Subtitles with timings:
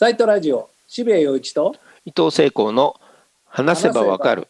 [0.00, 1.74] サイトラジオ渋谷陽一と
[2.04, 2.94] 伊藤聖光の
[3.46, 4.46] 話せばわかる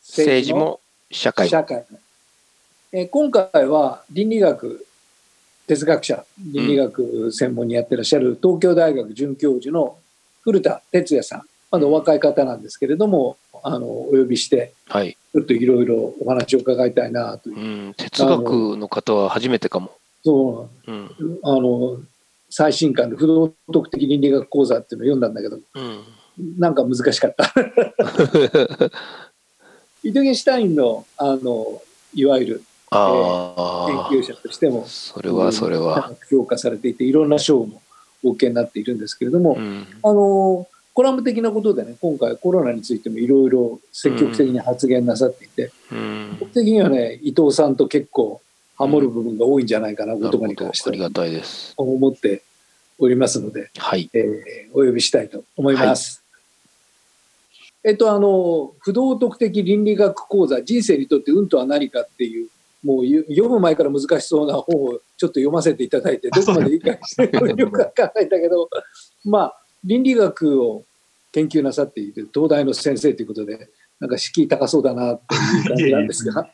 [0.00, 1.84] 政治も社会社会
[2.90, 4.84] えー今回は倫理学
[5.68, 9.98] 哲学者倫理学専門にやってらっしゃる東京大学准教授の
[10.42, 11.42] 古田哲也さん。
[11.70, 17.60] まだお若い方なんですけれどもあのお呼びしてはい、ちょっといろいろお話を伺いたいなというう
[17.90, 19.92] ん、哲学の方は初めてかも、
[20.24, 22.00] そううんあの
[22.54, 26.04] 最新刊で不道徳的倫理学講座っていうのを読んだんだけどうん、
[26.58, 27.50] なんか難しかった。
[30.04, 31.80] イトゲンシュタインのあの
[32.12, 37.80] いわゆるあ研究者としてもあそれはそれは、評価されていていろんな賞も
[38.22, 39.86] お受けになっているんですけれども、うん。
[40.02, 48.42] あのコラム的なことでね今回コロナについてもいろいろ積極的に発言なさっていて、うん、僕的にはね伊藤さんと結構
[48.82, 50.96] ハモる部分が多いんじゃないかな、な言葉に関しては。
[50.96, 51.72] りがたいです。
[51.76, 52.42] 思って
[52.98, 54.10] おりますので、はい。
[54.12, 56.24] えーお呼びしたいと思います。
[57.84, 62.48] えっとあの不道徳的倫理学講座人生にとって運とは何かっていう
[62.84, 68.68] もうゆ読む前から難しそうな本をちょっと読ませていただいてどこまで理解してるのかよくわかんないんだけど
[69.24, 70.84] まあ倫理学を
[71.32, 73.68] 研究なさっている東大の先生ということで
[74.00, 76.48] なんか敷居高そうだなっていう感じなんですが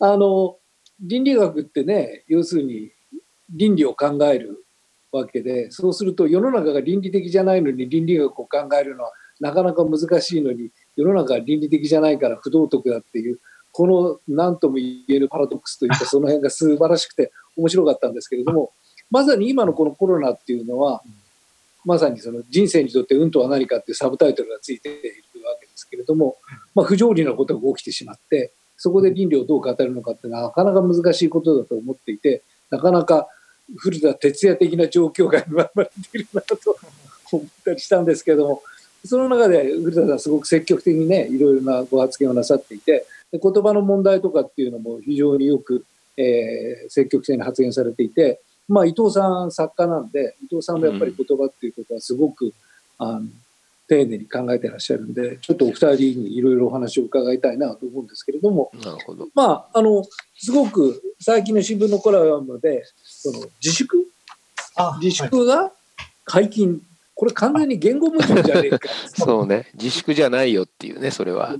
[0.00, 0.56] あの
[1.02, 2.92] 倫理学ってね要するに
[3.50, 4.64] 倫理を考える
[5.10, 13.38] わけでそうすると世の中が倫理的じゃないのに倫理学を考えるのはなかなか難しいのに世の中が倫理的じゃないから不道徳だっていう
[13.72, 18.72] この何とも言えるパラドックスというかその辺が素晴らしくて面白かったんですけれども
[19.10, 21.02] まさに今のこのコロナっていうのは
[21.84, 24.98] まさにその人生にとって運とは何かっていうサブタイトルがついている
[25.44, 26.36] わけですけれども、
[26.74, 33.28] まあ、不条理なことが起きてしまってそこで倫理をどう語るのかってなかなか難しいことだと思っていてなかなか
[33.76, 36.56] 古田哲也的な状況が生まれているなと
[37.32, 38.62] 思ったりしたんですけども
[39.04, 45.84] その中で古田さんすごく積極的にねいろいろなご発言をなさっていて言葉の問題とかっていうのも非常によく、
[46.16, 52.52] えー積極的に発言されていて、まあ、伊藤さん作家なんで伊藤さんもやっぱり言葉っていうことはすごく、
[52.98, 53.22] あの
[53.92, 59.26] 丁寧に考えてらっしゃるんでちょっとお二人にいろいろお話を伺いたいなと思うんですけれども、なるほど。
[59.34, 60.02] まあ、あの
[60.38, 64.06] すごく最近の新聞のコラムでその自粛？
[64.76, 65.70] あ自粛が
[66.24, 66.80] 解禁、
[67.14, 68.88] これ完全に言語矛盾じゃねえか。
[69.14, 69.68] そうね。
[69.74, 71.56] 自粛じゃないよっていうねそれは。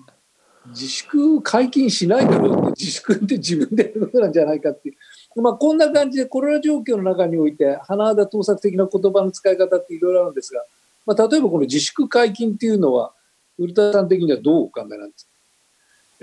[0.69, 4.93] 自粛解禁しないだろうって自粛って自分でやることなんじゃないかってい
[5.37, 10.65] う、まあ、こんな感じでコロナ状況の中において甚だ盗作的な言葉の使い方っていろいろあるんですが、
[11.07, 13.13] まあ、例えばこの自粛解禁っていうのは
[13.57, 15.33] 古田さん的にはどうお考えなんですか？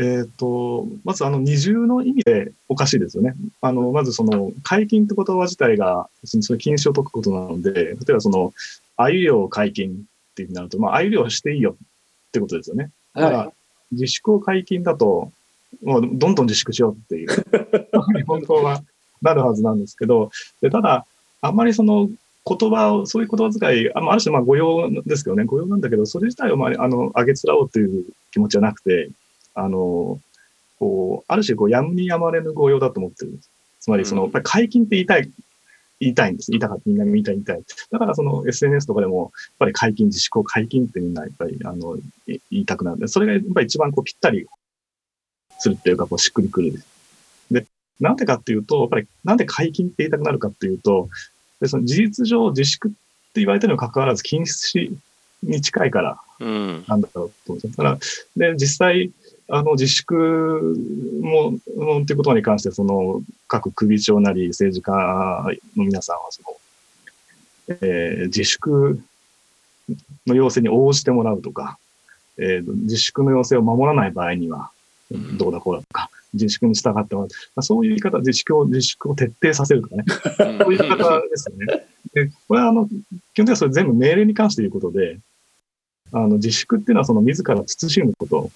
[0.02, 3.34] えっ、と、まずあの二重の意味でおかしいですよね。
[3.62, 8.54] あの、まずその解禁って言葉自体が、その禁止を解くことなので、例えばその、
[8.96, 9.92] あゆ漁解禁
[10.32, 12.92] ってなると、まあ、あゆ漁していいよってことですよね。
[13.14, 13.54] だから、は
[13.92, 15.34] 自粛を解禁だと、
[15.84, 17.46] もうどんどん自粛しようっていう、
[18.26, 18.82] 本当は
[19.22, 20.32] なるはずなんですけど、
[20.62, 21.06] でただ、
[21.42, 22.10] あんまりその
[22.58, 29.10] 言葉を、そういう言葉遣い、あまあある種まあ誤用ですけどね、誤用なんだけど、それ自体をまあ、あの、上げつらおうという気持ちじゃなくて、
[29.54, 30.20] あの、
[30.80, 33.50] こう、ある種こう、やむにやまれぬ誤用だと思ってるんです。
[33.82, 35.30] つまりその、うんやっぱり解禁って言いたい、
[36.00, 36.52] 言いたいんです。
[36.52, 37.64] 言いたかった、みんな言いたい、言いたい。
[37.92, 44.48] だからその SNS とかでも、やっぱり解禁、自粛を解禁ってみんなやっぱり、あの、い言いたくなるんで、それがやっぱり一番こうぴったり
[45.60, 46.74] するっていうか、こうしっくりくる。
[47.52, 47.66] で、
[48.00, 51.10] なんでかっていうと、やっぱりなんで解禁って言いたくなるかっていうと、
[51.62, 52.98] でその事実上自粛って
[53.42, 54.92] 言われてるにもかかわらず禁止
[55.44, 57.72] に近いからうんなんだろうと思うんですよ。
[57.72, 58.00] だか
[58.38, 59.12] ら、で、実際、
[59.50, 60.16] あの、自粛
[61.22, 64.94] も、のっていうことに関して、その、各首長なり政治家
[65.76, 69.00] の皆さんは、その、えー自粛
[70.26, 71.78] の要請に応じてもらうとか、
[72.38, 74.72] えー自粛の要請を守らない場合には、
[75.12, 77.30] うんどうだこうだとか、自粛に従ってもらう。
[77.56, 80.04] まあ、そういう言い方、自粛を、自粛を徹底させるとかね。
[80.38, 81.88] そういう言い方ですよね。
[82.14, 82.98] で、これはあの、基本
[83.34, 85.20] 的にはそれ全部命令に関して言うことで、
[86.12, 88.52] あの、自粛っていうのはその自ら慎むこと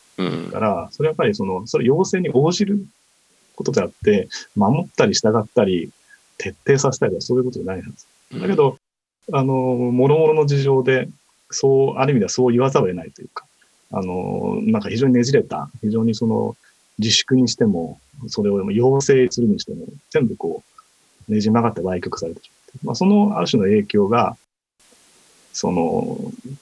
[0.52, 2.86] から、それはやっぱりその、それ要請に応じる
[3.56, 5.92] ことであって、守ったり従ったり、
[6.38, 7.84] 徹底させたりとかそういうことじゃないは
[8.32, 8.40] ず。
[8.40, 8.78] だけど、
[9.32, 11.08] あの、もろもろの事情で、
[11.52, 13.46] そう、ある意味ではそう言わざるを得ないというか、
[13.92, 16.56] あの、なんか非常にねじれた、非常にその、
[17.00, 20.64] 自粛にしても、それを要請するにしても、全部こ
[21.28, 24.38] う、ねじ曲がって歪曲されてしまって、まあ、そのある種の影響が、
[25.52, 26.20] その、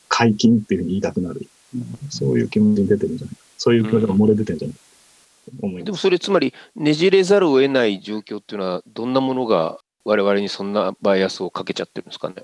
[0.09, 1.47] 解禁っていうふうに言いたくなる、
[2.09, 3.41] そういう気持ちに出てるんじゃないか。
[3.57, 4.81] そういう気持ちが漏れ出てるんじゃないか。
[5.83, 12.35] でもそれつまりねじれざるを得ない状況っていうのはどんなものが我々にそんなバイアスをかけちゃってるんですかね？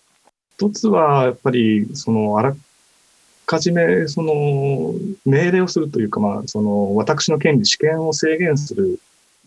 [0.58, 2.56] 一つは、やっぱり、その、あら
[3.48, 4.94] かじめ、その、
[5.26, 9.00] 命令をするというか、まあ、その、私の権利、試験を制限する、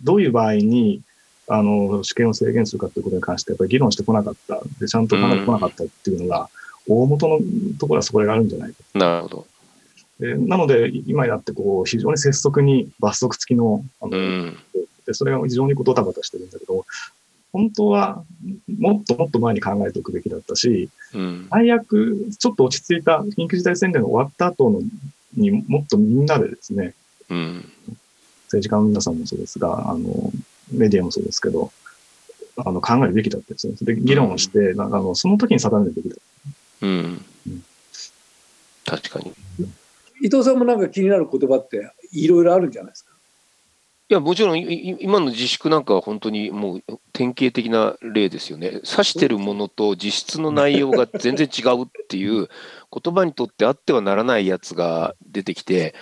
[0.02, 1.02] どういう場合に、
[1.46, 4.58] あの、試験を制限するかということに関して、やっぱり議論してこなかった。
[4.80, 6.48] で、ちゃんと考えてこなかったっていうのが、
[6.88, 7.40] 大元の
[7.78, 8.76] ところはそこがあるんじゃないか。
[8.94, 9.46] なるほど。
[10.18, 14.56] でなので、今やってこう、非常に拙速に罰則付きの、あの、うん、
[15.06, 16.86] でそれが非常にこうドタバタしてるんだけど、
[17.52, 18.24] 本当は
[18.78, 24.80] もっともっと前に考えておくべきだったし、うん、最悪、ちょっと落ち着いた緊急事態宣言が終わった後の
[25.36, 26.94] にもっとみんなでですね、
[27.28, 27.64] うん、
[28.44, 30.32] 政治家の皆さんもそうですが、あの、
[30.72, 31.72] メディアもそうですけど、
[32.56, 33.74] あの、考えるべきだったですね。
[33.82, 36.18] で、議論をして、うん、あの、その時に定めるべきだっ
[36.80, 36.86] た。
[36.86, 37.24] うん。
[37.46, 37.64] うん、
[38.84, 39.32] 確かに。
[40.22, 43.09] 伊藤さんもなんか気になる言葉っていろいろあるんじゃないですか？
[44.10, 48.80] いや、もちろん、今の自粛なんかは本当にもう典型的な例ですよね。
[48.82, 52.48] 指してるものと実質の内容が全然違うっていう、
[52.92, 55.94] 言葉にとってあってはならないやつが出てきて、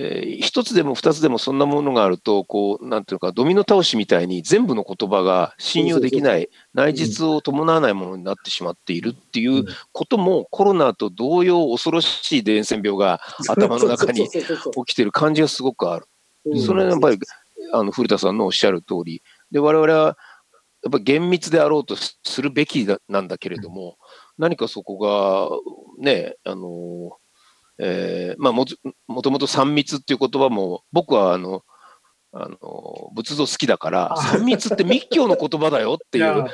[0.00, 14.40] えー、一つでも二つでもそんなものがあると、こう、なんていうか、ドミノ倒しみたいに全部の言葉が信用できない、内実を伴わないものになってしまっているっていうことも、コロナと同様恐ろしい伝染病が頭の中に起
[14.86, 16.06] きてる感じがすごくある。
[16.60, 17.18] それはやっぱり
[17.72, 20.18] あの古田さんのおっしゃる通り、で我々は
[20.84, 23.96] やっぱ厳密であろうとするべきなんだけれども、
[24.36, 25.48] 何かそこが
[25.98, 27.16] ね、あの、
[27.78, 28.66] えー、まあも
[29.06, 31.62] もともと3密っていう言葉も、僕はあの、
[32.32, 36.44] あの仏像好きだから、3密って密教の言葉だよっていう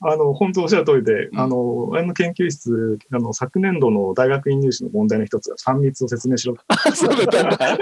[0.00, 6.54] あの、本当おっしゃる通りで、うん、あの、あの研究室、あの、昨年度の大学院入試の問題の一つが3密を説明しろ。
[6.94, 7.76] そうだった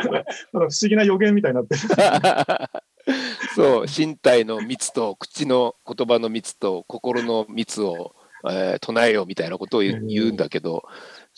[0.53, 1.81] 不思議な予言みたいになってる。
[3.55, 8.15] そう、身体の密と口の言葉の密と心の密を、
[8.49, 10.85] えー、唱えようみたいなことを言うんだけど、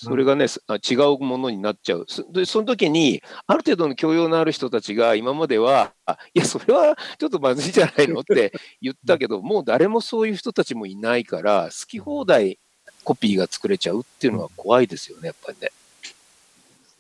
[0.01, 0.47] それがね、
[0.89, 2.07] 違うものになっちゃう。
[2.33, 5.93] で、その時に、ある程度の教養のある人たちが今までは、
[6.35, 12.61] いや、それはちょっとまずいんじゃないのって言ったけど、もう誰もそういう人たちもいないから、好き放題
[13.03, 15.73] コピーが作れちゃうっていうのは怖いですよね、やっぱりね。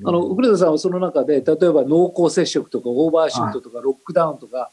[0.05, 4.73] あの、古田さんはその中で、例えば濃厚接触とかオーバーシュートとかロックダウンとか、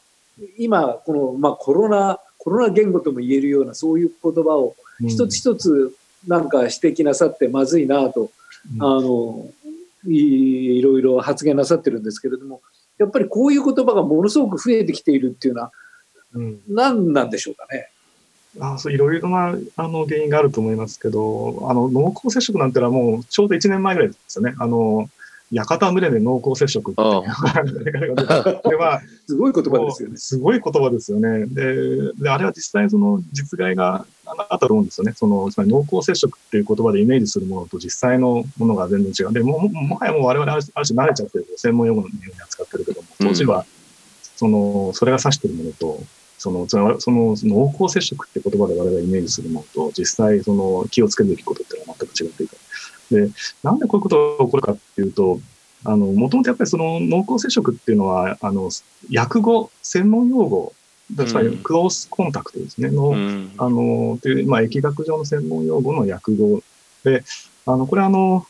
[0.58, 4.74] 今、この、まあ、コロナ、コロナ言語とも言えるようなそういう言葉を
[5.06, 5.94] 一つ一つ
[6.26, 8.30] なんか指摘なさってまずいなと、
[8.74, 9.46] うん、あの
[10.06, 12.60] いろいろ発言なさってるんですけれども
[12.98, 15.72] やっぱりこういう言葉がものすごく増えてきているっていうのは、
[16.34, 17.90] うん、何なんでしょうかね。
[18.58, 24.54] あそういろいろなあの原因があると思いますけど、あの濃厚接触なんてのはもうちょうど1年前ぐらいですよね。
[24.58, 25.10] あの
[25.52, 27.06] 屋形群れで濃厚接触っていう。
[28.62, 30.16] これは、すごい言葉ですよね。
[30.16, 31.46] すごい言葉ですよね。
[31.46, 35.12] で、であれは実際その実害があったと思うんですよね。
[35.14, 39.32] その、つまり濃厚接触っていう言葉でイメージするものと実際のものが全然違う。
[39.32, 43.64] で、も、もはやもう我々ある種慣れちゃってる専門用語のように扱ってるけども、当時は、
[44.36, 46.00] その、それが指してるものと、
[46.38, 46.78] その、そ
[47.10, 52.52] の、濃厚接触って言葉で我々がイメージするものと、実際その気をつけるべきことっていうのは全く違っている。
[53.10, 53.30] で、
[53.62, 55.40] なんでこういうことが起こるかっていうと、
[55.84, 58.70] あの、もともとやっぱりその濃厚接触っていうのは、あの、
[59.14, 60.72] 訳語、専門用語、
[61.26, 66.62] つまりクロースコンタクトですね、の、うん、あの、という、まあ、疫学上の専門用語の訳語
[67.04, 67.22] で、
[67.66, 68.46] あの、これあの、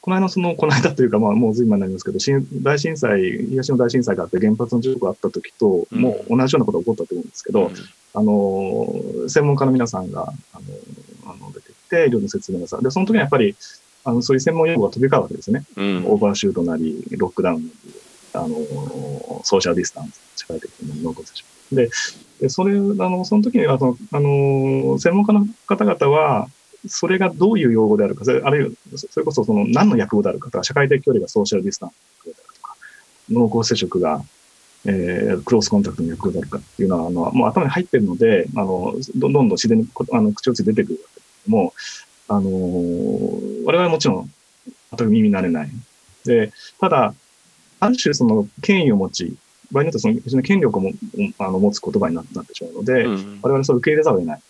[0.00, 2.18] この間その、この間というか、まあ、もう随分になりますけど、
[2.62, 7.74] 大震災、東の大震災があって原発の事故があった時と、もう同じようなことが起こったと思うんですけど、うん、
[8.14, 10.62] あの、専門家の皆さんが、あの、
[11.94, 13.56] あの出てきて、いろいろ説明なさで、その時にやっぱり、
[14.04, 15.64] あの、そういう専門用語が飛び交うわけですね。
[15.76, 17.92] うん、オーバーシュートなり、ロックダウンなり、
[18.34, 18.48] あの、
[19.44, 21.74] ソーシャルディスタンス、社会的に濃厚接触。
[21.74, 21.90] で、
[22.40, 26.48] でそれ、あの、その時には、その、あの、専門家の方々は、
[26.86, 32.76] それがどういう用語であるか、それあるいは、それこそその何の訳語であるかとか、社会的距離がソーシャルディスタンスであるとか、
[33.30, 34.22] 濃厚接触が、
[34.84, 41.17] えー、クロスコンタクトの訳語であるかっていうのは、あの、もう頭に入ってるので、あの、どんどん自然にあの口をついて出てくるわけ
[41.48, 41.72] も、
[42.28, 44.30] あのー、我々はもちろん、
[44.96, 45.70] 全く耳慣れない。
[46.24, 47.14] で、ただ、
[47.80, 49.36] ある種その権威を持ち、
[49.70, 50.92] 場合によってその非常に権力をも
[51.38, 54.42] あの持つ言葉になってしまうので、うん、我々それを受け入れざるを得ない。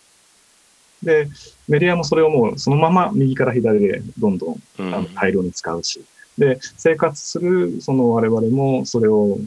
[1.03, 1.27] で、
[1.67, 6.03] メディアもそれをもうそのまま右から左でどんどん、あの大量に使うし、
[6.37, 9.37] で、生活するその我々もそれを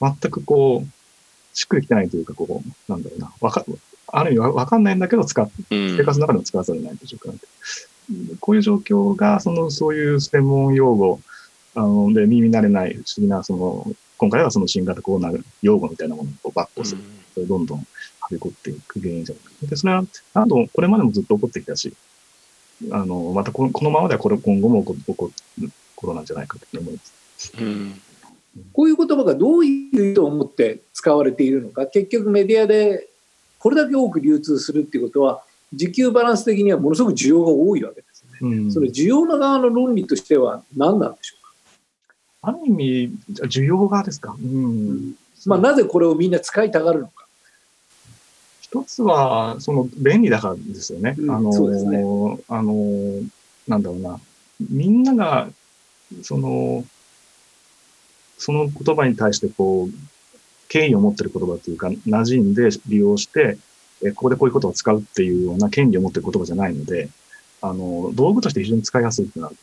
[0.00, 3.64] 全くこう、しっくりきてないというか、こう、なんだろうな、わか、
[4.12, 11.20] ある意味わかんないんだけど使っ、生活の中でも使わざるを得ないという状況なんで、こういう状況が、その、そういう専門用語、
[11.74, 13.86] あの、で耳慣れない不思議な、その、
[14.18, 17.02] 今回はその新型コロナ用語みたいなものをバックする。
[17.34, 17.84] それどんどんは
[18.30, 19.50] びこっていく原因じゃないか。
[19.66, 20.04] で、それは、
[20.34, 21.94] 何度、これまでもずっと起こってきたし、
[22.90, 27.00] あの、またこのこのままではこれ今後も起こ起こることなんじゃないかと思いま
[27.38, 27.52] す。
[27.58, 28.00] うん
[28.74, 33.08] こういう言葉がどういう意図を持って使われているのか、結局メディアで
[33.62, 35.42] これだけ多く流通するっていうことは、
[35.74, 38.38] 需給バランス的にはものすごく需要が多いわけですね。
[38.40, 41.52] うんその需要の側の論理としては何なんでしょうか？
[42.42, 44.34] ある意味、需要がですか？
[44.36, 45.14] うん。
[45.46, 47.26] まあ、なぜこれをみんな使いたがるのか。
[48.60, 51.14] 一つは、その便利だからですよね。
[51.18, 51.98] うんあの、そうですね
[52.48, 53.20] あの、
[53.68, 54.18] なんだろうな。
[54.70, 55.48] みんなが、
[56.22, 56.84] その、
[58.38, 59.94] その言葉に対してこう、
[60.72, 63.58] 敬意を持ってる言葉というか、馴染んで利用して、
[64.02, 67.10] えここでこういうことを使うっていうような権利を持ってる言葉じゃないので、
[67.60, 69.56] あの、道具として非常に使いやすいってなる。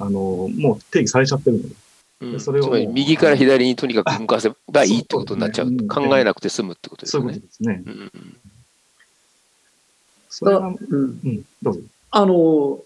[0.00, 1.68] あの、もう定義されちゃってるので。
[1.68, 5.70] うんそれをつまり右から左にとにかく向かせばいいってことになっちゃう。
[5.70, 7.46] ね考えなくて済むってことですそういうこよねと。
[7.46, 7.82] ですね。
[7.84, 8.36] うん
[10.30, 10.76] それは、うん、
[11.24, 11.80] うん、どうぞ。
[12.10, 12.80] あの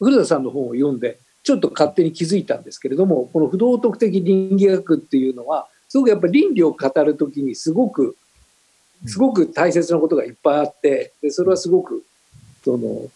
[0.00, 8.16] 古田さんの本を読んでちょっと勝手に気づいたんですけれどもこの不道徳的倫理学っていうのはすごくやっぱり倫理を語るときにすごく
[9.06, 12.04] すごく大切なことがいっぱいあってでそれはすごく
[12.64, 13.08] その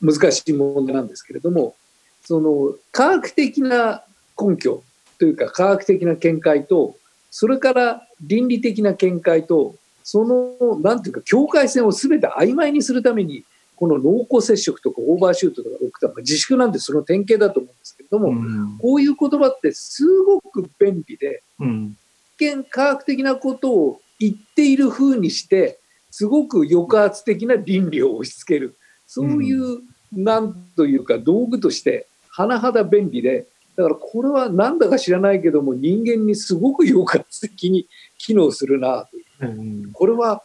[0.00, 1.74] 難しい問題なんですけれども
[2.22, 4.04] その科学的な
[4.40, 4.82] 根拠
[5.18, 6.96] というか科学的な見解と
[7.30, 13.44] それから倫理的な見解とそのなんていうか境界線を全て曖昧にするために
[13.80, 18.78] この濃厚接触とかオーバーシュートとか起きたまあ自粛なんてその典型だと思うんですけれども、うん。
[18.78, 21.96] こういう言葉ってすごく便利でうん。
[22.36, 25.78] 一見科学的なことを言っている風にして
[26.10, 28.76] すごく抑圧的な倫理を押し付ける。
[29.06, 29.80] そういう、
[30.12, 32.06] なんというか道具として
[32.36, 33.46] 甚だ便利で
[33.76, 39.24] だからこれはなんだか知らないけども人間にすごく抑圧的に機能するなという。
[39.40, 39.92] うん。
[39.92, 40.42] これは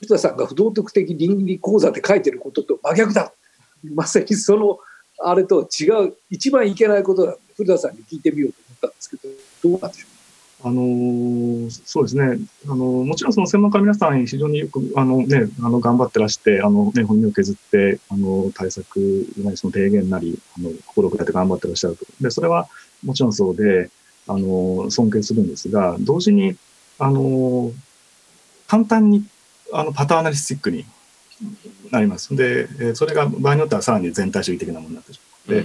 [0.00, 3.32] 藤田さんが不道徳的倫理講座で書いてることと真逆だ
[3.94, 4.78] まさにその
[5.20, 10.08] あれと違う一番いけないことだ古田さんに聞いてみようと思ったんですけどどうなんでしょう？
[10.60, 12.38] あのーそうですね。
[12.66, 18.98] あのーもちろんその専門家の皆さん非常によく、あのね、あの、頑張ってらして、あのね、本人を削って、あの、対策
[19.38, 22.04] なり、その提言なり、あの、心を砕いて頑張ってらっしゃると。
[22.20, 22.66] で、それは
[23.04, 23.88] もちろんそうで、
[24.26, 26.56] あの、尊敬するんですが、同時に、
[26.98, 27.70] あの、
[28.66, 29.24] 簡単に、
[29.72, 30.84] あの、パターナリスティックに
[31.90, 32.34] なります。
[32.34, 35.28] で、えーそれが場合によってはさらに全体主義的なものになってしまう。
[35.48, 35.64] で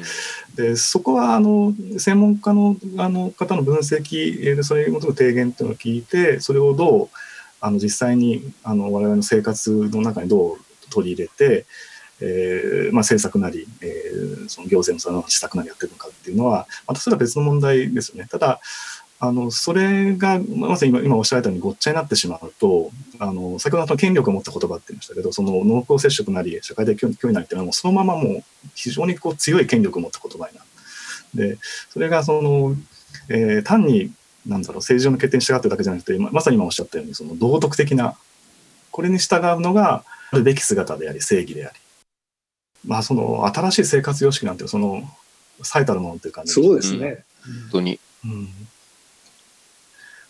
[0.55, 7.09] でそこはあの専門家のあの方の分析それに基づく提言っていうのを聞いてそれをどう
[7.59, 10.57] あの実際にあの我々の生活の中にどう
[10.89, 11.65] 取り入れて、
[12.21, 18.27] えーまあ、政策なり、えーその行政のその施策なりやってるのかっていうのはまたそれは別の問題ですよね。
[18.29, 18.61] ただ
[19.23, 28.43] あのそれがまさに今今おっしゃられたようにごっちゃになってしまうとあの先ほどの権力を持った言葉って言いましたけどその濃厚接触なり社会的脅威なりっていうのはもうそのままもう
[28.75, 31.51] 非常にこう強い権力を持った言葉になる。
[31.53, 31.57] で
[31.89, 32.75] それがその、
[33.29, 34.11] えー単に
[34.45, 38.17] なんだろう政治上の決定に従ってるだけじゃなくてままさに今おっしゃったようにその道徳的な
[38.91, 41.79] これに従うのがあるべき姿であり正義であり。
[42.85, 45.03] まあその新しい生活様式なんてその
[45.61, 48.01] 最たるものというかうそうですね、本当に。
[48.25, 48.49] うん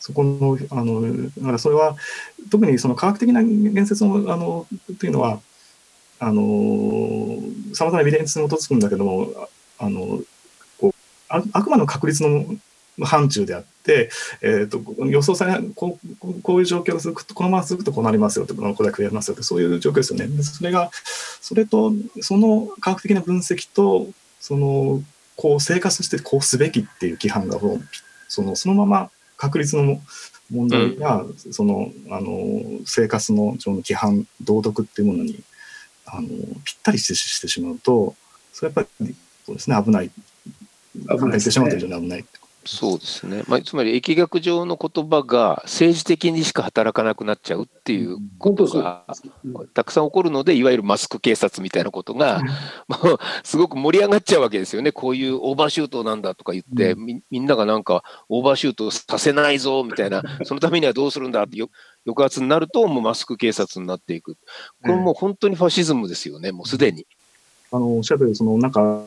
[0.04, 1.96] そこの、あの、だからそれは、
[2.52, 4.68] 特にその科学的な言説の、あの、
[5.00, 5.40] というのは、
[6.20, 7.40] あの、
[7.74, 9.30] さまざまなエビデンスに基づくんだけども、
[9.80, 10.20] あの、
[10.78, 10.94] こう、
[11.30, 12.44] ああくまでも確率の
[13.02, 14.10] 範疇であって、
[14.42, 20.28] えっ、と、予想され、こう、こういう状況が続くと、このまま続くとこうなりますよと、これは食えますよと、そういう状況ですよね。
[20.44, 20.92] それが、
[21.40, 24.10] それと、その科学的な分析と、
[24.42, 25.02] その、
[25.38, 27.60] こう生活してこうすべきっていう規範が
[28.28, 30.02] そのそのまま確率の
[30.52, 35.44] 問題が、そのあの生活の上の規範道徳っていうものに
[36.06, 38.16] あのぴったりしてしてしまうと
[38.52, 40.12] それはやっぱりそうですね危ない。
[40.96, 41.40] 危ないね。
[41.40, 42.26] してしまうと非常に危ない
[42.66, 49.06] そうですね、まあ、つまり疫学上の言葉が政治的にしか働かなくなっちゃうっていうことが
[49.74, 52.42] たくさん起こるのでいわゆるマスク警察みたいなことが、
[52.88, 54.92] もうすごく盛り上がっちゃうわけですよね。
[54.92, 61.70] こういうオーバーシュートなんだとか言って、うみみんながなんかオーバーシュートさせないぞみたいな そのためにはどうするんだってよ
[62.06, 64.38] 抑圧になるともうマスク警察になっていく。
[64.82, 67.06] これもう本当にファシズムですよねもうすでに。
[67.72, 69.04] あのおっしゃるそのなんか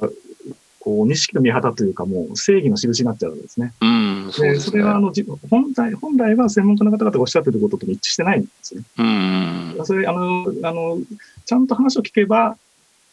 [0.86, 3.72] こう錦の見旗というかもう正義の印になっちゃうんですね。
[3.80, 4.70] うんそうでですね。
[4.70, 8.82] それはあのじ本来本来は専門家の方々がおっしゃってることと一致してないんですね。
[8.98, 9.74] うん。
[9.78, 10.98] うんそれあのあの
[11.44, 12.56] ちゃんと話を聞けば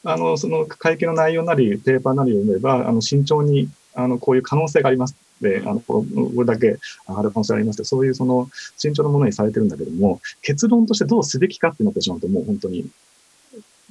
[0.03, 6.06] あのその会見の内容なりペーパーなりを読めばあの慎重にあのこういう可能性がありますであのこ
[6.38, 6.77] れだけ
[7.10, 12.88] 上がる可能性がありますってそういうその慎重なものにされてるんだけども結論としてどうすべきかってなってしまうともう本当に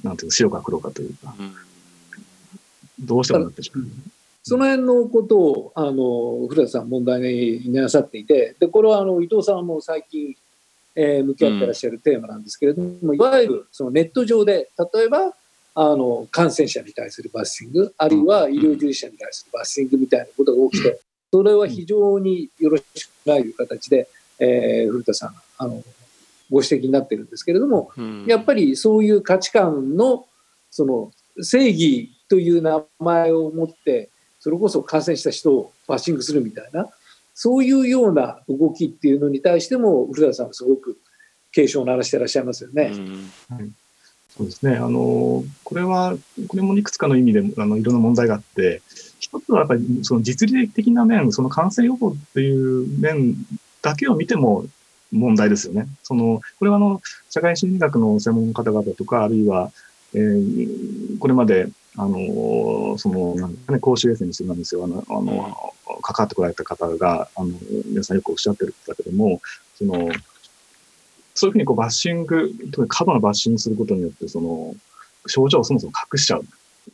[0.03, 1.53] なんていうか、白か黒かというか、うん
[2.99, 3.85] どうしてもなってしまう。
[4.43, 10.35] その辺のことをあの古田さん問題になさっていてでこれはあの伊藤さんも最近、
[10.95, 15.33] えー向き合ってらっしゃるテーマなんですけれども、いわゆるそのネット上で例えば
[15.75, 20.99] あの感染者に対するバッシングあるいは医療従事者に対するバッシングみたいなことが起きて
[21.31, 24.07] それは非常によろしくないという形で、
[24.39, 25.81] えー古田さんあの
[26.51, 28.25] ご指摘になってるんですけれどもうん。
[28.27, 30.25] やっぱりそういう価値観の
[30.69, 34.09] その正義という名前を持って
[34.39, 36.89] それこそ感染した人をバッシングするみたいな
[37.35, 40.97] そういうような動きっていうのに対しても古田さんはすごく
[41.51, 42.91] 警鐘を鳴らしていらっしゃいますよね。
[42.91, 43.75] うん
[44.35, 44.77] そうですね。
[44.77, 46.15] あの、これは、
[46.47, 48.81] これもいくつかの意味で、あの、いろんな問題があって、
[49.19, 53.35] 一つはやっぱり、その実利的な面、その感染予防っていう面
[53.83, 54.65] だけを見ても
[55.11, 55.85] 問題ですよね。
[56.01, 56.99] その、これはあの、
[57.29, 59.71] 社会心理学の専門の方々とか、あるいは、
[60.15, 64.83] えーこれまで、あの、その、なんかね、公衆衛生にしてなんですよ。
[64.83, 67.51] あの、あの、関わってこられた方が、あの、
[67.85, 69.41] 皆さんよくおっしゃってるんだけども、
[69.75, 70.09] その、
[71.35, 74.75] そういうふうにこうバッシング、特に過度なバッシングすることによって、その、
[75.27, 76.45] 症状をそもそも隠しちゃう。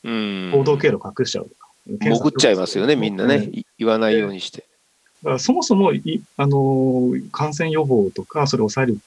[0.04, 1.68] うん行動経路を隠しちゃうとか。
[1.88, 3.50] 潜っちゃいますよね、みんなね。
[3.78, 4.66] 言わないようにして。
[5.24, 9.00] だからそもそもい、あの、感染予防とか、それを抑える、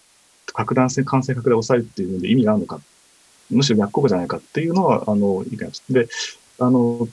[0.52, 2.80] 拡大性、感染拡大を抑えるっていうので意味があるのか、
[3.52, 5.85] むしろ逆効果じゃないかっていうのは、あの、意見です。
[5.90, 6.09] で、
[6.59, 7.09] あの、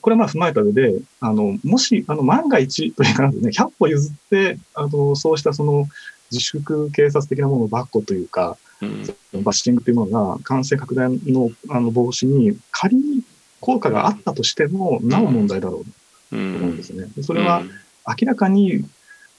[0.00, 5.86] これはまあ踏まえた上で、あの、もし、あの、万が一というか、ね、100歩譲って、あの、そうしたその、
[6.30, 9.04] 自粛警察的なものをバッコというか、うん
[9.42, 13.22] バッシングというものが感染拡大のあの防止に仮に
[13.60, 17.06] 効果があったとしても、なお問題だろううと思うんんですね。
[17.16, 17.62] でそれは
[18.06, 18.84] 明らかに、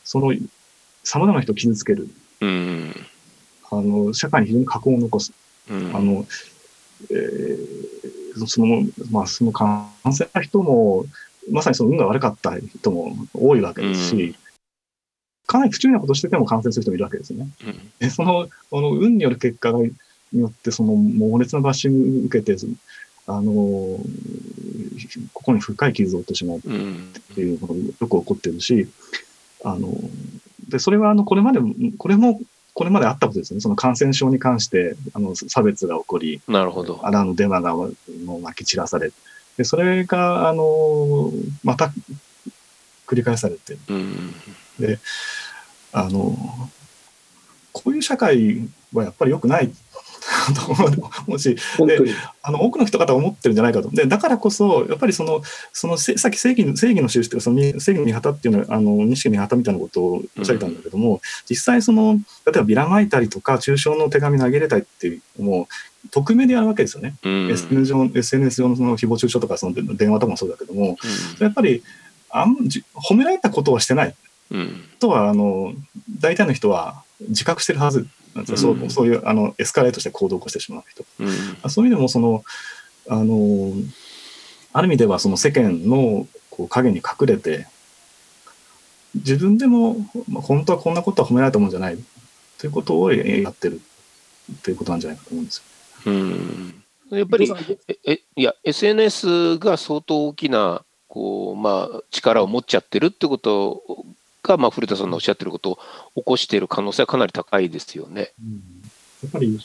[0.04, 0.34] その、
[1.04, 2.10] 様々な人を傷つける。
[2.42, 2.96] うん
[3.72, 5.32] あの、社会に非常に禍根を残す。
[5.70, 5.96] うん。
[5.96, 6.26] あの、
[7.10, 8.16] えー
[8.48, 11.06] その、まあ、その感染した人も、
[11.50, 14.36] まさにその運が悪かった人も多いわけですし、うん。
[15.48, 17.48] かなり不注意なことをしてても感染する人もいるわけですよね。
[17.66, 17.92] うん。
[18.00, 19.94] で、その、あの、運による結果がに
[20.34, 22.58] よって、その、猛烈なバッシングを受けて、
[23.28, 23.54] あの、
[25.34, 27.14] ここに深い傷を負ってしまううん。
[27.18, 28.88] っていうことがよく起こってるし、
[29.64, 29.94] あの、
[30.68, 32.42] で、それは、あの、これまでも、これも、
[32.76, 33.62] これまであったことですね。
[33.62, 37.00] その感染症に関して、あの、差別が起こり、なるほど。
[37.04, 39.14] あの、デマがもう撒き散らされ、
[39.56, 41.32] で、それが、あの、
[41.64, 41.94] また、
[43.08, 44.36] 繰り返されて、うん
[45.94, 46.36] あの、
[47.72, 49.72] こういう社会はやっぱり良くない
[50.54, 50.72] と
[51.28, 52.12] 思うし、本当に。
[52.42, 53.90] あの、多くの人方は思ってるんじゃないかと。
[53.90, 55.42] で、だからこそ、やっぱりその、
[55.74, 62.14] その、せさっき正義の、正義の印というか、その、正義の見旗っていうのは、あの、西見旗みたいなことをおっしゃったんだけども、実際その、
[62.46, 65.68] 例えばビラまいたりとか、中傷の手紙投げ入れたりっていうのも、
[66.12, 67.16] 匿名でやるわけですよね。
[67.24, 70.98] うん SNS 上 SNS 上のその誹謗中傷とか、その電話とかもそうだけども、
[71.40, 71.84] やっぱり、
[72.30, 74.16] あんじ褒められたことはしてない
[74.52, 75.74] うんとは、あの、
[76.20, 78.08] 大体の人は自覚してるはず。
[78.36, 78.72] なんですよ。
[78.72, 78.80] うん。
[78.80, 81.06] そうそういう、あの、エスカレートして行動を起こしてしまう人。
[81.20, 81.30] うん。
[81.64, 82.44] あそういう意味でも、その、
[83.10, 83.74] あの、
[84.74, 87.68] ある意味では、その世間のこう影に隠れて、
[89.16, 89.96] 自分でも、
[90.30, 91.98] まあ、本当はこんなことは褒められたもんじゃない。
[92.58, 93.82] ということをえやってる。
[94.64, 95.64] ということなんじゃないかと思うんですよ。
[96.08, 96.84] うん。
[97.12, 97.52] やっぱり
[97.88, 103.84] ええいや SNS が相当大きなこう、まあ、力を持っちゃってるってこと
[104.48, 105.78] が、まあ、古田さんのおっしゃってることを
[106.16, 108.34] 起こしている可能性はかなり高いですよね。
[109.24, 109.60] やっぱり、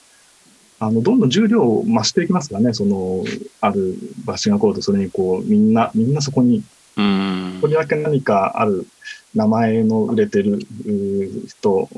[0.78, 3.24] あの、どんどん重量を増していきますからね、その、
[3.60, 6.62] あるバッシングが起こると、それにこう、みんな、みんなそこに、
[6.96, 8.86] うんとりわけ何かある
[9.34, 11.88] 名前の売れてるうー人、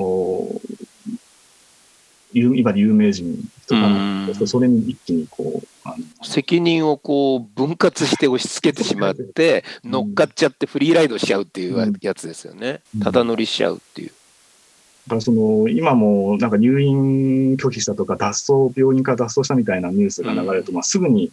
[2.35, 4.27] 今で有名人とかうん。
[4.27, 9.91] なんかそれに一気にこう、責任をこう分割して押し付けてしまってうん。
[9.91, 12.81] 乗っかっちゃってフリーライドしちゃうっていううんやつですよね。
[12.95, 13.01] うん。
[13.01, 14.09] ただ乗りしちゃうっていう。
[14.09, 21.33] だからその、今もなんか入院拒否したとか、脱走、病院から脱走したみたいなニュースが流れると、まあすぐに、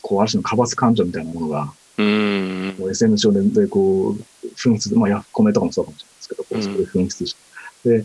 [0.00, 2.76] こう、ある種の派閥感情みたいなものが、うん。
[2.90, 6.62] SNS 上で、でこう、紛失、まあ、ヤフコメとかもそうかもしれないですけど、こううん。
[6.62, 7.36] そこで紛失し
[7.82, 7.98] て。
[7.98, 8.04] で、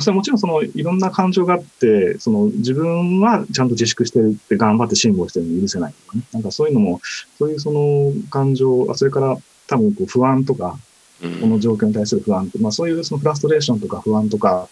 [0.00, 6.24] それはもちろんその、いろんな感情があって、その、自分はちゃんと自粛してるって頑張って辛抱してるのに許せないとかね。
[6.32, 7.00] なんかそういうのも、
[7.38, 10.78] そういうその感情、あそれから多分こう不安とか、
[11.22, 14.68] うんこの状況に対する不安とまあそういうそのフラストレーションとか不安とか、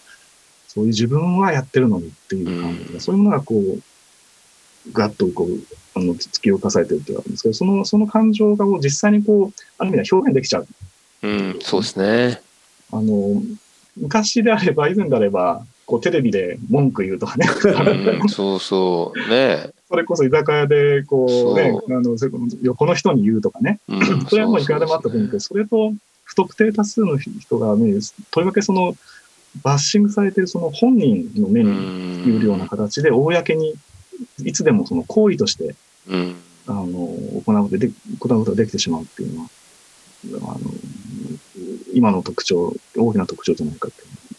[0.67, 3.81] そういう自分はやってるのにっていう感じが、うんそういうものがこう、
[4.91, 5.49] ガッとこう、
[5.95, 10.67] あの、突き動かされてるってわけですけど、その、その感情がこう実際にこう、ある意味では表現できちゃう。
[11.23, 12.41] うんそうですね。
[12.91, 13.41] あの、
[13.97, 17.47] 昔であれば、以前であれば、こうテレビで文句言うとかね。
[18.21, 19.29] うんそうそう。
[19.29, 19.71] ね。
[19.89, 23.79] それこそ居酒屋で、こうね、そあの、横の人に言うとかね。
[23.89, 27.99] うんそれはもういくらでもあったと思うけど、それと不特定多数の人がね、
[28.31, 28.95] とりわけその、
[29.63, 33.75] バッシングされてるその本人の目に言うような形で、公に
[34.45, 35.75] いつでもその行為として、
[36.07, 36.35] うん。
[36.67, 39.49] あの、行うことで、行うことができてしまうっていうのは、
[40.55, 40.59] あの、
[41.93, 43.89] 今の特徴、大きな特徴じゃないか。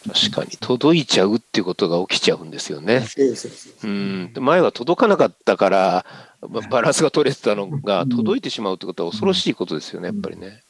[0.07, 3.01] 確かに届いちゃうっていうことが起きちゃうんですよね。
[3.01, 6.05] そうそうそううん、で前は届かなかったから
[6.41, 10.61] ばバランスが取れてたのがうん届いてしまうってことは恐ろしいことですよねやっぱりね。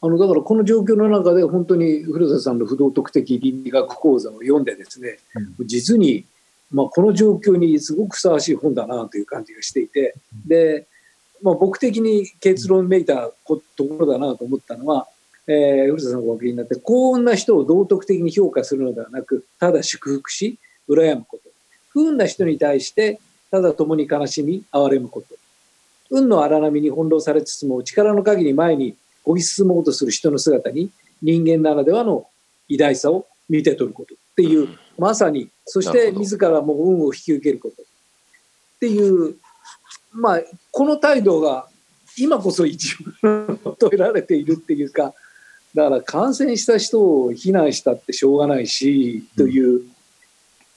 [0.00, 5.18] あのだからこの状況の中で本当に古田さんの不道徳的倫理学講座を読んでですね、
[5.64, 6.24] 実に、
[6.70, 10.14] まあ、この状況にすごくふさわしい本だなという感じがしていて
[10.46, 10.86] で、
[11.42, 15.08] まあ、僕的に結論めいたこところだなと思ったのは、
[15.48, 21.50] えー古田さんがお聞きになって幸運な人を道徳的に評価するのではなくただ祝福し羨むこと。
[21.90, 25.34] 不運な人に対してただ共に悲しみ憐れむこと。
[26.10, 30.90] 運の荒波に翻弄されつつも力の限り前にこぎ進もうとする人の姿に
[31.22, 32.26] 人間ならではの
[32.68, 34.14] 偉大さを見て取ること。
[34.14, 34.78] っていう、うん。
[34.98, 37.82] まさにそして自らも運を引き受けること。
[37.82, 37.84] っ
[38.80, 39.36] ていう
[40.12, 41.66] まあこの態度が
[42.18, 45.14] 今こそ一番 求められているっていうか
[45.76, 49.82] だから感染した人を非難したってしょうがないし、という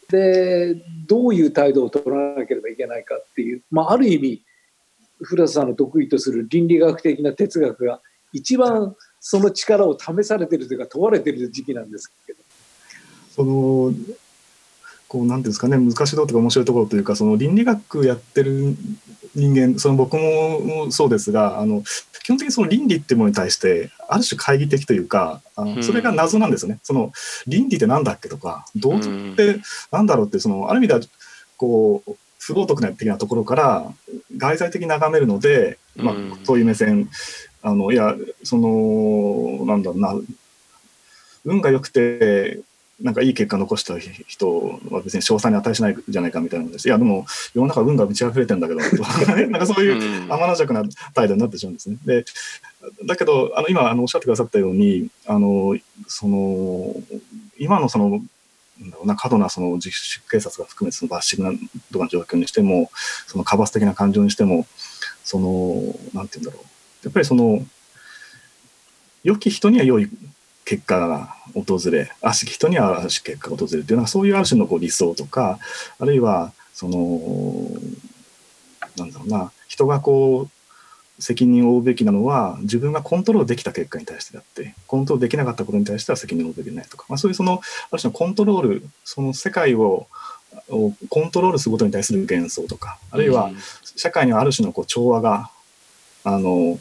[0.09, 0.75] で
[1.07, 4.41] どういう態度を取らなければいけないかっていう、まあ、ある意味
[5.21, 8.01] 古田さんの得意とする倫理学的な哲学が
[8.33, 12.39] 一番その力を試されてるというか問われてる時期なんですけど。
[13.31, 13.93] その、
[15.07, 18.75] こう、なんていうんですかね、難しいところとか面白いところというか、その倫理学やってる
[19.35, 21.83] 人間、その僕もそうですが、あの、
[22.23, 25.75] 基本的にその倫理っていうものに対して、ある種懐疑的というか、あうん。
[25.75, 26.79] のそれが謎なんですよね。
[26.83, 27.11] その、
[27.47, 29.59] 倫理ってなんだっけとか、道徳って
[29.91, 30.99] なんだろうって、その、ある意味では、
[31.57, 33.93] こう、不道徳な的なところから
[34.37, 37.09] 外在的に眺めるので、まあうん、そういう目線、
[37.61, 40.15] あの、いや、その、なんだろうな、
[41.45, 42.59] 運が良くて、
[43.01, 46.87] なんかいい結果残した人は別に賞賛に値しないじゃないかみたいなのです。
[46.87, 48.81] いや、でも世の中運が満ち溢れてんだけど、
[49.47, 50.83] なんかそういううん天の弱な
[51.13, 51.97] 態度になってしまうんですね。
[52.05, 52.25] で、
[53.05, 56.93] だけど、あの今あのおっしゃってくださったように、あの、その、
[57.57, 58.21] 今のその、
[59.05, 61.57] な過度なその自主警察が含めてそのバッシングな
[61.91, 62.91] とかの状況にしても、
[63.27, 64.67] その過罰的な感情にしても、
[65.23, 66.65] その、なんて言うんだろう。
[67.03, 67.65] やっぱりその、
[69.23, 70.09] 良き人には良い
[70.69, 75.57] 結果が訪れ、悪しき人には悪しき結果が訪れるというのは、そういうある種のこう理想とか、
[75.97, 77.71] あるいは、その、
[78.95, 90.05] なんだろうな、人がこう、責任を負うべきなのは、自分がコントロールできた結果に対してであって、コントロールできなかったことに対しては責任を負うべきでないとか、まあ、そういうその、ある種のコントロール、その世界を、
[90.69, 93.49] をコントロールすることに対する幻想とか、あるいは
[93.95, 95.49] 社会にはある種のこう調和が、
[96.23, 96.77] あの、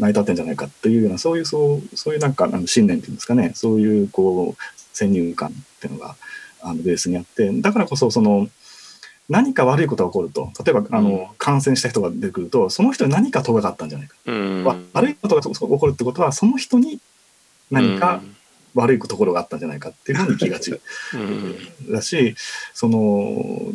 [0.00, 4.62] 成り立ってんじゃないかっていうような、そういう、そうそういうなんか、あの信念っていうんですかね、そういう、こう、
[4.96, 6.16] 先入観っていうのが、
[6.62, 8.48] あの、ベースにあって、だからこそ、その、
[9.28, 11.26] 何か悪いことが起こると、例えば、あの、うん。
[11.38, 14.16] 感染した人が出てくると、その人に何か咎があったんじゃないか。
[14.26, 14.64] うん。
[14.64, 16.98] わ悪いことが起こるってことは、その人に
[17.70, 18.20] 何か
[18.74, 20.72] 悪いところがあったんじゃないかっていうふうに気がち
[21.14, 21.92] うん。
[21.92, 22.34] だし、
[22.74, 23.72] その、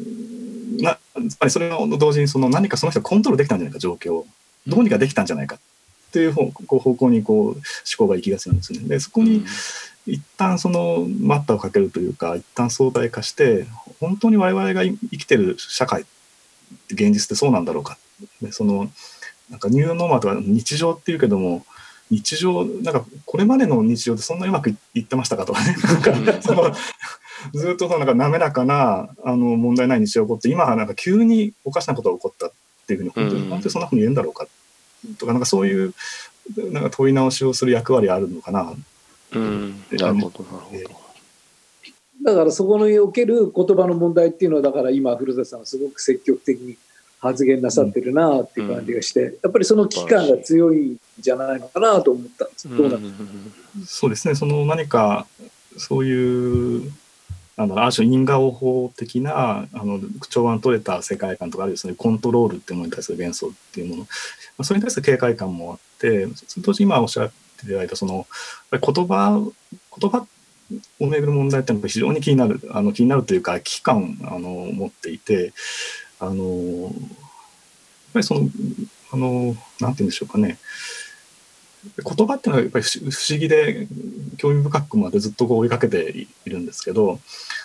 [0.82, 4.28] な、つまりそれと同時にその何かその人がコントロールできたんじゃないか、状況を。
[4.68, 5.58] どうにかできたんじゃないか
[6.16, 7.62] っていう方こう方向にこう思
[7.98, 8.80] 考が行きがちなんですね。
[8.80, 9.44] で、そこに
[10.08, 13.66] 一旦その待ったをかけるというか、一旦相対化して、
[14.00, 16.06] 本当に我々が生きてる社会
[16.90, 17.98] 現実ってそうなんだろうか。
[18.42, 18.90] でその、
[19.50, 21.66] なんかニューノーマルとか日常っていうけども、
[22.10, 26.74] 日常、なんかこれまでの日常ってそんなうまくいってましたかとかね、 なんかその
[27.54, 32.52] ずっとそのなんか滑らかなあの問題ない日常が起こって、今はなんか急におかしなことが起こったっ
[32.88, 34.48] ていうふうに、本当に、うん本当にそんなふうに言えるんだろうか
[35.18, 35.94] とか、なんかそういう
[36.58, 38.74] なんか問い直しをする役割あるのかな。
[39.34, 41.06] うんなるほどなるほど。
[42.24, 46.78] だからそこにおける言葉の問題っていうのはだから今古田さんはすごく積極的に
[47.20, 52.70] 発言なさってるなっていう感じがして、やっぱりその危機感が強いんじゃないのかなと思ったんです。
[52.70, 53.86] どうなんですか？
[53.86, 55.28] そうですね、その何か、
[55.78, 56.92] そういう、
[57.58, 64.08] なんだろう、ある種因果応報的な、あの、調和の取れた世界観とか、あるいはそういうコントロールっていうものに対する幻想っていうもの、ま
[64.60, 68.28] あ、それに対する警戒感もあって、その当時今おっしゃっていただいた、その、
[68.72, 69.40] 言葉、
[70.00, 70.28] 言葉
[71.00, 75.54] をめぐる問題っていうのが非常に気になる、あの、気になるというか、危機感、あの、持っていて、
[76.20, 76.44] あの、
[76.84, 76.94] やっ
[78.14, 78.50] ぱりその、
[79.12, 80.58] あの、なんて言うんでしょうかね、
[82.04, 83.88] 言葉っていうのはやっぱり不思議で
[84.38, 87.20] 興味深くまでずっとこう追いかけてるんですけど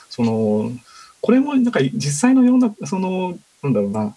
[0.08, 0.70] その
[1.20, 4.16] これもなんか実際のようなそのなんだろうな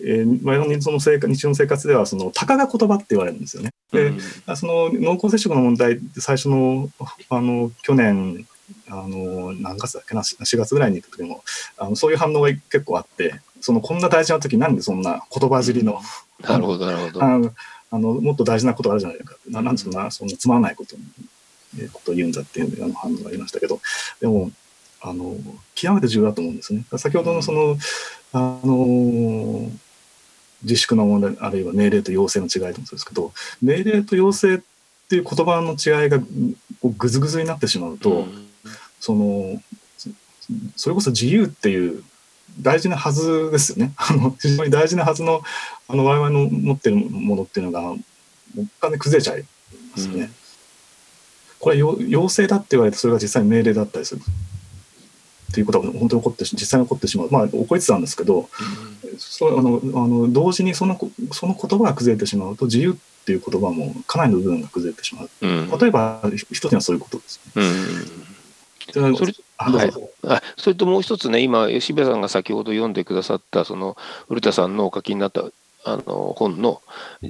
[0.00, 3.70] えー、我々その生活日常の生活ではそのたかが言葉って言われるんですよね。
[3.92, 4.12] で、う
[4.52, 6.90] ん、その濃厚接触の問題最初の
[7.30, 8.46] あの去年
[8.88, 11.42] あの何月だっけな4月ぐらいに行った時も
[11.78, 16.00] あのそういう反応が結構あってそのこんな大事な時なんでそんな言葉尻の、
[16.40, 17.22] うん、なるほどなるほど。
[17.24, 17.52] あの
[17.88, 20.98] あのもっと大事なことあるじゃないかななんそんなそんなつまらないことえ
[21.92, 23.80] ことを言うんだっていうあの反応がありましたけど
[24.20, 24.50] でも
[25.00, 25.36] あの
[25.74, 26.84] 極めて重要だと思うんですね。
[26.96, 27.76] 先ほどのその
[28.32, 29.70] あの
[30.62, 34.60] 自粛の問題あるいは命令と要請の違いともそうですけど命令と要請っ
[35.08, 36.18] ていう言葉の違いが
[36.82, 38.48] ぐずぐずになってしまうと、うん、
[38.98, 39.62] その
[40.76, 42.02] それこそ自由っていう
[42.60, 43.92] 大事なはずですよね。
[43.98, 45.42] あの非常に大事なはずの
[45.88, 47.98] あの我々の持ってるものっていうのがも
[48.56, 49.44] う完全崩れちゃい
[49.92, 50.14] ますね。
[50.14, 50.34] うん、
[51.60, 54.22] これ要請だって言われてそれが実際に命令だったりする。
[55.50, 57.28] っていうことが本当に起こって実際に起こってしまう。
[57.30, 60.98] まあ起こりつつあるんですけど、うん、そうあのあの同時にその
[61.32, 67.62] その言葉が崩れてしまうと自由っていう言葉もかなりの部分が崩れてしまう、うん、例えば一つにはそういうことです、ね、
[68.96, 69.90] うん、それはい、
[70.24, 73.96] あそれともう一つね今渋谷さんが先ほど読んでくださったその
[74.28, 75.44] 古田さんのお書きになった
[75.84, 76.82] あの本の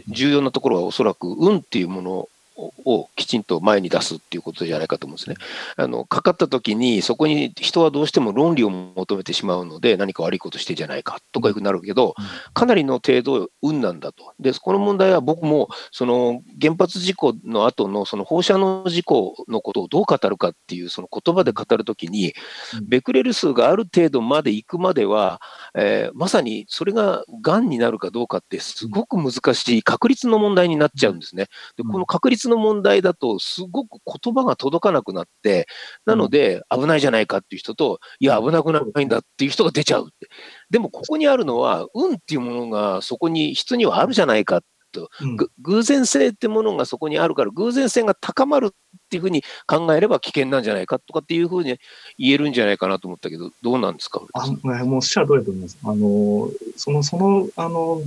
[0.08, 5.36] 重要なところはおそらく運っていうものをきちんと前に出すっていうことじゃないかと思うんですね。
[5.76, 12.14] あのかかった時にそこに人はどうしても論理を求めてしまうので何か悪いことしてんじゃないかとかいうふうになるけど
[12.54, 14.32] かなりの程度運なんだと。
[14.40, 22.34] でこの問題は僕もその原発事故の後のその放射能事故のことをどう語るかっていうその言葉で語るときに
[22.82, 25.40] ベクレル数がある程度まで行くまでは、
[25.74, 31.46] えー、まさにそれががんになるかどうかってすごく難しい確率の問題になっちゃうんですね。
[31.76, 35.66] でこの確率の問題だと、すごく言葉が届かなくなって、
[36.04, 40.08] なので、危ないじゃないかっていう人と、いや、危なくないんだっていう人が出ちゃう。
[40.08, 40.28] って。
[40.70, 44.62] でも、ここにあるのは、運っていうものがそこに人にはあるじゃないか
[44.96, 48.74] と、うん、偶然性ってものがそこにあるから、偶然性が高まるっ
[49.10, 51.78] ていうふうに考えれば危険なんじゃないかとかっていうふうに
[52.18, 55.78] 言えるんじゃないかなと思ったけど、どうなんですかあもうおっしゃる通りだと思います。
[55.84, 58.02] あのそのそのあの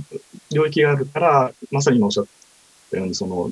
[0.50, 2.26] 領域があるから、まさに今おっしゃっ
[2.90, 3.50] たように、その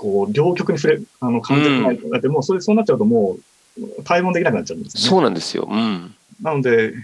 [0.00, 2.00] こう、両極に触れ、あの、感じない。
[2.10, 3.36] だってもう、それ、そうなっちゃうとも
[3.78, 5.02] う、対応できなくなっちゃうんですね。
[5.02, 5.68] そうなんですよ。
[5.70, 6.14] うん。
[6.40, 6.94] なので、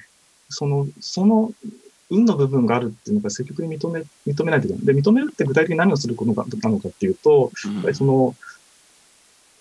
[0.48, 1.52] その、その、
[2.09, 4.87] 運の部分があるっていうのが積極的に認め、認めないといけない。
[4.87, 8.35] で、認めるって具体的に何をすることなのかっていうと、やっぱりその、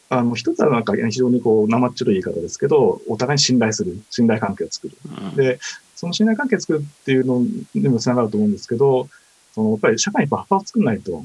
[0.07, 4.95] あの、一つはなんか非常にこう、生っちょろい言い方ですけど、お互いに信頼する、信頼関係を作る。
[5.35, 5.59] で、
[5.95, 7.43] その信頼関係を作るっていうの
[7.73, 9.09] にもつながると思うんですけど、
[9.55, 11.23] その、やっぱり社会にバッファーを作らないと、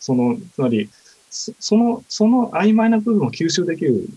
[0.00, 0.88] その、つまり、
[1.34, 4.08] その、その曖昧な部分を吸収できる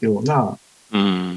[0.00, 0.58] ような、
[0.92, 1.34] うん、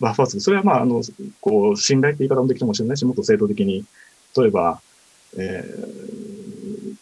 [0.00, 0.40] バッファーする。
[0.40, 1.02] それはまあ、あの、
[1.40, 3.84] こう、信頼って言い方もできるかもしれないし、もっと正当的に、
[4.36, 4.80] 例えば、
[5.36, 6.96] えー、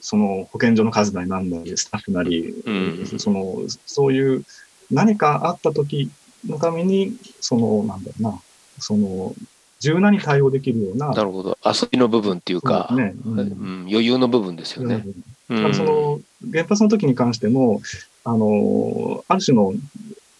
[0.00, 4.44] その保健所の数なりなんなり、スタッフなり、うん、その、そういう
[4.90, 6.10] 何かあった時
[6.46, 8.40] のために、その、なんだろうな、
[8.78, 9.34] その、
[9.82, 11.10] 柔軟に対応できるような。
[11.10, 11.58] なるほど。
[11.64, 15.04] 遊びの部分っていうか、ねうん、うん、余裕の部分ですよね。
[15.50, 16.20] うん、その
[16.52, 17.82] 原発の時に関しても、
[18.24, 19.74] あの、ある種の、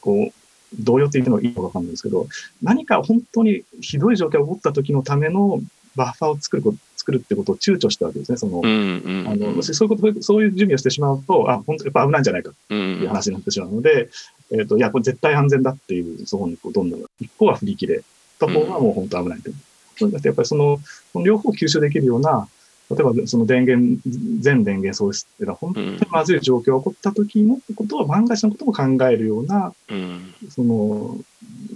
[0.00, 0.32] こう、
[0.78, 2.28] 動揺って言ってもいいのかわかんないですけど、
[2.62, 5.60] 何か本当にひどい状況が起こった時のための
[5.96, 6.62] バッファーを作る
[6.96, 8.38] 作るってことを躊躇したわけですね。
[8.38, 14.08] その、うんあのそういうこと、そういう準備をしてしまうと、あ、本当やっぱ危ないんじゃないかっていう話になってしまうので、
[14.50, 18.02] うん、えっ、ー、と、いや、これ絶対安全だっていう、そこにこうどんどん、一方は振り切れ、
[18.46, 19.50] た方がもう本当危ないと。
[20.02, 20.78] うん、やっぱりその、
[21.22, 22.48] 両方吸収できるような、
[22.90, 24.00] 例えばその電源、
[24.40, 31.18] 全電源喪失っていうのは本当にまずい状況が起こった時のことを、万が一のことも考えるような、うん、その、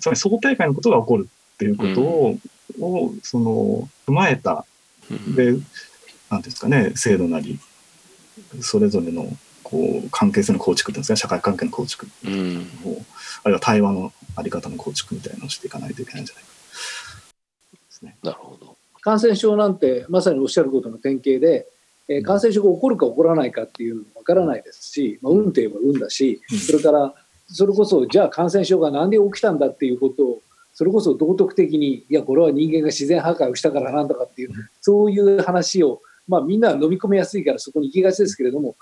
[0.00, 2.38] つまり想定外のことが起こるっていうことを、
[2.78, 4.66] うん、をその、踏まえた、
[5.34, 5.56] で、
[6.30, 7.58] なんですかね、制度なり、
[8.60, 9.28] それぞれの、
[9.62, 12.66] こう、関係性の構築っていうんですか、社会関係の構築を、うん、
[13.44, 16.55] あるいは対話のあり方の構築みたいなのをしていかないといけないんじゃないか。
[18.02, 18.76] ね、なるほど。
[19.00, 21.66] 感染症なんてまさにおっしゃることの典型で、
[22.08, 27.14] えー、感染症が起こるか起こらないかっていうのもわからないですし、まあ、運といえば運だし、それから
[27.48, 30.42] それこそじゃあ感染症が何で起きたんだっていうことを
[30.74, 38.76] それこそ道徳的にいやこれは人間が自然破壊をしたからなんとかっていうそういう話を、まあ、みんな飲み込みやすいからそこに行きがちですけれども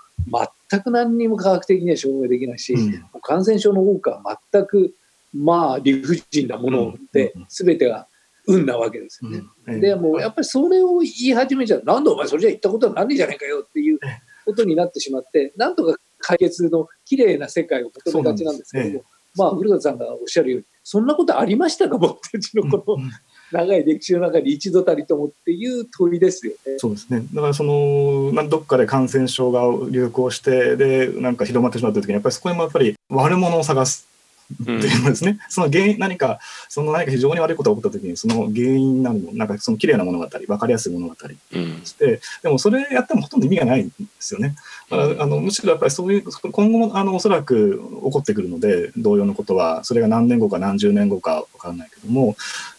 [0.69, 2.75] 全く何にも科学的には証明できないし、
[3.21, 4.93] 感染症の多くは全く
[5.33, 8.07] まあ理不尽なもので全てが
[8.47, 9.43] 運なわけですよね。
[9.67, 13.99] うん、でもやっぱりそれを言い始めちゃう、なんでお前それじゃ言ったことは何じゃないかよっていう
[14.45, 19.03] ことになってしまってなんとか解決の綺麗な世界を求めがちなんですけども、
[19.35, 23.09] まあ古田さんがおっしゃるようにそんなことありましたか僕たちのこの
[23.51, 26.77] 長い歴史の中に一度たりともっていう問いですよね。
[26.77, 27.25] そうですね。
[27.33, 34.07] だからその、まあ、どっかで感染症が流行して、で、なんか広まってしまった時に、やっぱりそこにもやっぱり悪者を探す。
[34.53, 41.15] っていうのですね、うん、その原因、何か、その何か非常に悪いことが起こった時に、その原因なの、なんかその綺麗な物語、分かりやすい物語。
[41.15, 44.55] して、うん、でもそれやってもほとんど意味がないんですよね。
[44.89, 52.35] だからあのむしろやっぱりそういう、今後もあのおそらく起こってくるので、同様のことは、それが何年後か何十年後か分からないけども、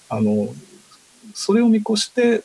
[0.09, 0.55] あの
[1.35, 2.45] それを見越して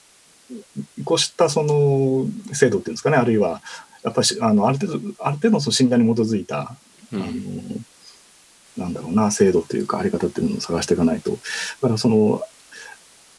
[0.97, 3.61] 見越したその制度っていうんですかねあるいは
[4.03, 6.75] やっぱりあのある程度ある程度その信頼に基づいた、
[7.13, 7.31] うん、あの
[8.77, 11.37] なんだろうな制度というかあり方っていうのを探していかないとだ
[11.81, 12.41] からその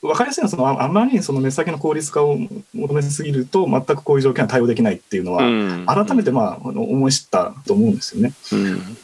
[0.03, 2.37] 分かりやすいのはそのあまりにその目先の効率化を
[2.75, 5.45] 求めすぎると全くこういう条件は対応できないっていうのは、
[5.87, 8.35] 改めてまあ思い知ったと思うんですよね。
[8.53, 8.97] うん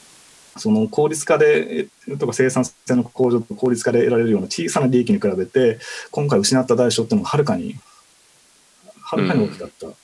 [0.58, 1.86] その効率化で
[2.18, 5.78] とか生産性の向上と効率化で得られるような小さな利益に比べて
[6.10, 7.76] 今回失った代償っていうのがはるかに
[9.00, 9.94] はるかに大きかったは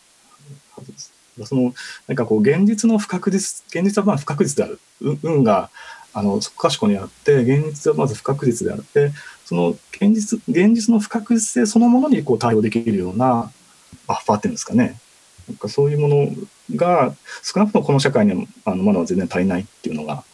[0.83, 1.13] ずです。
[1.39, 1.75] うん、その
[2.07, 4.79] なんかこう現実の不確実現実はまあ不確実である
[5.23, 5.71] 運が
[6.15, 9.11] あのそこかしこにあって現実はまず不確実であって
[9.45, 13.51] その現実現実の不確実性そのものにこう対応できるような
[14.07, 14.99] バッファーっていうんですかね。
[15.49, 16.29] なんかそういうもの
[16.75, 20.25] が少なくともこの社会にはあのまだ全然足りないっていうのが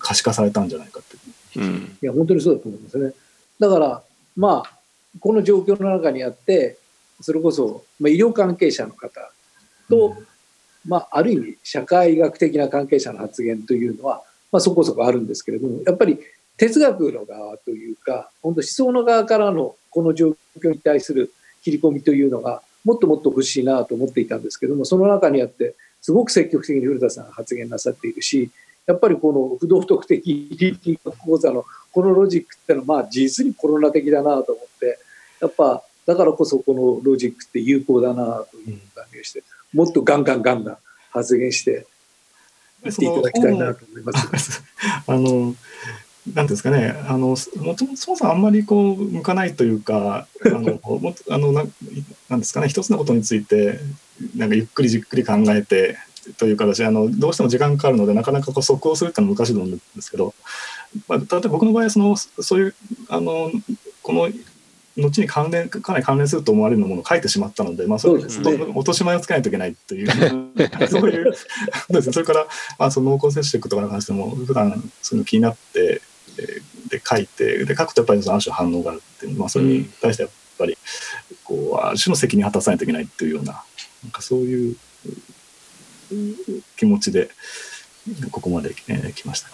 [0.00, 1.16] 可視化されたんじゃないかって、
[1.56, 1.64] う。
[1.64, 3.12] ん、いや本当にそうだと思いますね。
[3.60, 4.02] だから
[4.34, 4.78] まあ
[5.20, 6.78] この状況の中にあって
[7.20, 9.30] それこそ、まあ、医療関係者の方
[9.88, 10.26] と、うん、
[10.86, 16.18] まあ、ある意味社会学的な関係者の発言というのは、まあ、そこそこあるんですけれどもやっぱり
[16.56, 21.32] 哲学の側というか本当思想の側からのこの状況に対する
[21.62, 28.50] 切り込みというのがもっともっと欲しいなと思っていたんですけどもその中にあってすごく積極的に古田さんが発言なさっているし
[28.86, 34.98] やっぱりこの不道徳的倫理学講座のこのロジックってのはまあ実にコロナ的だなと思って
[35.40, 39.42] やっぱだからこそこのロジックって有効だなという感じがして
[39.74, 40.78] もっとガンガンガンガン
[41.10, 41.86] 発言して
[42.82, 44.62] やっていただきたいなと思います。
[45.06, 45.54] あの
[46.34, 51.64] なんですかね、あのもともとそもそもあんまりこう向かないというか、あの もあのな
[52.28, 53.78] なんですかね、一つのことについて、
[54.34, 55.98] なんかゆっくりじっくり考えて、
[56.38, 60.34] という形あのどうしても時間かかるのでなかなかこう速攻するっていうのは難しいと思うんですけど、
[61.08, 62.74] まあ、例えば僕の場合はそのそういう
[63.08, 63.50] あの
[64.02, 64.28] この
[64.96, 68.28] 後に関連かなり関連すると思われるものを書いてしまったので、まあ、それね、
[68.74, 70.08] 落とし前をつけないといけないと いう。
[70.88, 71.24] そういう
[71.90, 72.12] ですね。
[72.12, 72.46] それから、
[72.78, 76.00] まあ、その濃厚接触とかに関しても普段その気になって
[76.88, 80.76] で書いてで書くとやっぱりそのある種反応があるっていう、まあ、それに対してやっぱり
[81.44, 83.64] こうある種の責任を果たさないといけないっていうような
[84.02, 84.76] なんかそういう
[86.76, 87.30] 気持ちで
[88.30, 89.48] ここまで、えー、来ました。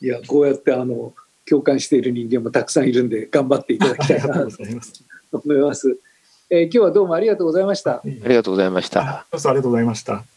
[0.00, 1.14] いやこうやってあの
[1.48, 4.56] 共感している人間もたくさんいるんで頑張っていただきたいなと
[5.32, 5.98] 思 います。
[6.48, 7.94] えー、今日はどうもありがとうございました。
[7.94, 9.00] ありがとうございました。
[9.00, 10.35] ありがとうございました。